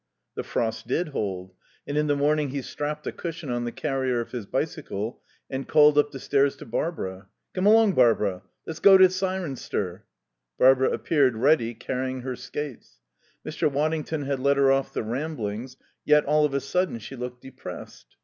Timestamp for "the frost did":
0.33-1.09